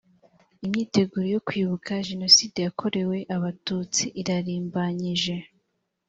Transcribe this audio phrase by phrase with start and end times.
[0.65, 5.35] imyiteguro yo kwibuka jenoside yakorewe abatutsi irarimbanyije